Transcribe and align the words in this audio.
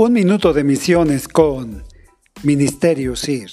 Un 0.00 0.12
minuto 0.12 0.52
de 0.52 0.62
misiones 0.62 1.26
con 1.26 1.82
Ministerio 2.44 3.16
SIR. 3.16 3.50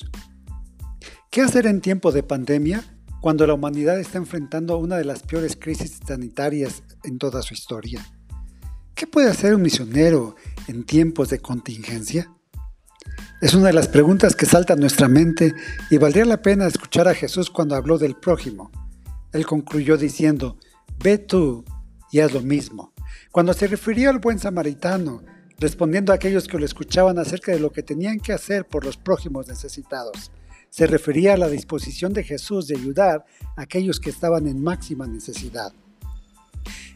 ¿Qué 1.32 1.42
hacer 1.42 1.66
en 1.66 1.82
tiempo 1.82 2.12
de 2.12 2.22
pandemia 2.22 2.84
cuando 3.20 3.48
la 3.48 3.56
humanidad 3.56 4.00
está 4.00 4.20
enfrentando 4.20 4.78
una 4.78 4.98
de 4.98 5.06
las 5.06 5.24
peores 5.24 5.58
crisis 5.60 6.00
sanitarias 6.08 6.84
en 7.04 7.18
toda 7.18 7.42
su 7.42 7.56
historia? 7.56 8.06
¿Qué 8.94 9.08
puede 9.08 9.32
hacer 9.32 9.56
un 9.56 9.64
misionero 9.64 10.36
en 10.68 10.84
tiempos 10.84 11.30
de 11.30 11.40
contingencia? 11.40 12.32
Es 13.42 13.56
una 13.56 13.66
de 13.70 13.74
las 13.74 13.88
preguntas 13.88 14.36
que 14.36 14.46
salta 14.46 14.74
a 14.74 14.78
nuestra 14.78 15.08
mente 15.08 15.56
y 15.90 15.98
valdría 15.98 16.26
la 16.26 16.44
pena 16.44 16.68
escuchar 16.68 17.08
a 17.08 17.16
Jesús 17.16 17.50
cuando 17.50 17.74
habló 17.74 17.98
del 17.98 18.18
prójimo. 18.18 18.70
Él 19.34 19.48
concluyó 19.48 19.98
diciendo, 19.98 20.60
ve 21.04 21.18
tú 21.18 21.66
y 22.12 22.20
haz 22.20 22.34
lo 22.36 22.42
mismo. 22.42 22.94
Cuando 23.32 23.52
se 23.54 23.66
refirió 23.66 24.12
al 24.12 24.20
buen 24.20 24.38
samaritano, 24.38 25.24
respondiendo 25.60 26.12
a 26.12 26.16
aquellos 26.16 26.48
que 26.48 26.58
lo 26.58 26.66
escuchaban 26.66 27.18
acerca 27.18 27.52
de 27.52 27.60
lo 27.60 27.72
que 27.72 27.84
tenían 27.84 28.20
que 28.20 28.34
hacer 28.34 28.66
por 28.66 28.86
los 28.86 28.98
prójimos 28.98 29.48
necesitados. 29.48 30.32
Se 30.70 30.88
refería 30.88 31.34
a 31.34 31.38
la 31.38 31.48
disposición 31.48 32.14
de 32.14 32.24
Jesús 32.24 32.68
de 32.68 32.76
ayudar 32.76 33.26
a 33.56 33.62
aquellos 33.62 34.00
que 34.00 34.10
estaban 34.10 34.48
en 34.48 34.62
máxima 34.62 35.08
necesidad. 35.08 35.74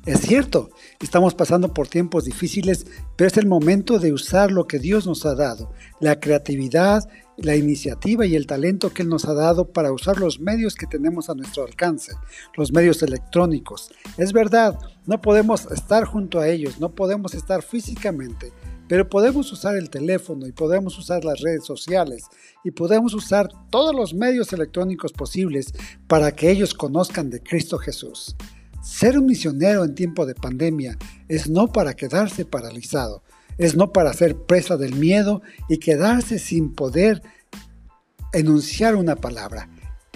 Es 0.05 0.21
cierto, 0.21 0.69
estamos 1.01 1.35
pasando 1.35 1.73
por 1.73 1.89
tiempos 1.89 2.23
difíciles, 2.23 2.85
pero 3.17 3.27
es 3.27 3.37
el 3.37 3.47
momento 3.47 3.99
de 3.99 4.13
usar 4.13 4.49
lo 4.49 4.65
que 4.65 4.79
Dios 4.79 5.05
nos 5.05 5.25
ha 5.25 5.35
dado, 5.35 5.73
la 5.99 6.21
creatividad, 6.21 7.07
la 7.37 7.57
iniciativa 7.57 8.25
y 8.25 8.35
el 8.35 8.47
talento 8.47 8.91
que 8.91 9.01
Él 9.01 9.09
nos 9.09 9.25
ha 9.25 9.33
dado 9.33 9.71
para 9.71 9.91
usar 9.91 10.17
los 10.17 10.39
medios 10.39 10.75
que 10.75 10.87
tenemos 10.87 11.29
a 11.29 11.35
nuestro 11.35 11.63
alcance, 11.63 12.13
los 12.55 12.71
medios 12.71 13.03
electrónicos. 13.03 13.91
Es 14.17 14.31
verdad, 14.31 14.79
no 15.05 15.19
podemos 15.21 15.69
estar 15.71 16.05
junto 16.05 16.39
a 16.39 16.47
ellos, 16.47 16.79
no 16.79 16.95
podemos 16.95 17.33
estar 17.33 17.61
físicamente, 17.61 18.53
pero 18.87 19.09
podemos 19.09 19.51
usar 19.51 19.75
el 19.75 19.89
teléfono 19.89 20.47
y 20.47 20.53
podemos 20.53 20.97
usar 20.97 21.25
las 21.25 21.41
redes 21.41 21.65
sociales 21.65 22.23
y 22.63 22.71
podemos 22.71 23.13
usar 23.13 23.49
todos 23.69 23.93
los 23.93 24.13
medios 24.13 24.53
electrónicos 24.53 25.11
posibles 25.11 25.73
para 26.07 26.31
que 26.31 26.49
ellos 26.49 26.73
conozcan 26.73 27.29
de 27.29 27.43
Cristo 27.43 27.77
Jesús. 27.77 28.35
Ser 28.81 29.17
un 29.17 29.25
misionero 29.25 29.83
en 29.83 29.95
tiempo 29.95 30.25
de 30.25 30.35
pandemia 30.35 30.97
es 31.27 31.49
no 31.49 31.67
para 31.67 31.93
quedarse 31.93 32.45
paralizado, 32.45 33.23
es 33.57 33.75
no 33.75 33.91
para 33.91 34.13
ser 34.13 34.37
presa 34.37 34.77
del 34.77 34.95
miedo 34.95 35.41
y 35.67 35.77
quedarse 35.77 36.39
sin 36.39 36.73
poder 36.73 37.21
enunciar 38.33 38.95
una 38.95 39.15
palabra. 39.15 39.69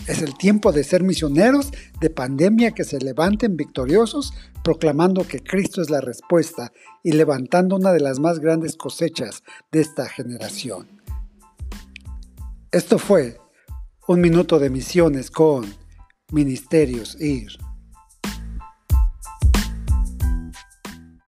Es 0.08 0.22
el 0.22 0.38
tiempo 0.38 0.72
de 0.72 0.84
ser 0.84 1.04
misioneros 1.04 1.72
de 2.02 2.10
pandemia 2.10 2.72
que 2.72 2.84
se 2.84 3.00
levanten 3.00 3.56
victoriosos 3.56 4.34
proclamando 4.64 5.26
que 5.26 5.42
Cristo 5.42 5.82
es 5.82 5.90
la 5.90 6.02
respuesta 6.02 6.72
y 7.04 7.14
levantando 7.14 7.76
una 7.76 7.92
de 7.92 8.02
las 8.02 8.20
más 8.20 8.40
grandes 8.40 8.76
cosechas 8.76 9.44
de 9.72 9.82
esta 9.82 10.08
generación. 10.08 11.02
Esto 12.72 12.98
fue 12.98 13.38
un 14.08 14.20
minuto 14.20 14.60
de 14.60 14.70
misiones 14.70 15.32
con 15.32 15.66
Ministerios 16.32 17.18
IR. 17.22 17.73